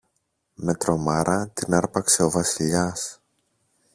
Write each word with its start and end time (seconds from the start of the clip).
Με 0.55 0.75
τρομάρα 0.75 1.47
την 1.53 1.73
άρπαξε 1.73 2.23
ο 2.23 2.29
Βασιλιάς. 2.29 3.21